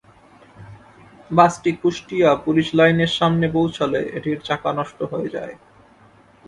বাসটি 1.31 1.71
কুষ্টিয়া 1.81 2.29
পুলিশ 2.45 2.67
লাইনের 2.73 3.11
সামনে 3.19 3.47
পৌঁছালে 3.53 3.99
এটির 4.17 4.39
চাকা 4.43 4.71
নষ্ট 4.77 4.99
হয়ে 5.11 5.29
যায়। 5.29 5.55